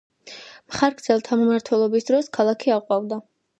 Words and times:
მხარგრძელთა 0.71 1.39
მმართველობის 1.43 2.09
დროს 2.11 2.33
ქალაქი 2.41 2.77
აყვავდა. 2.81 3.23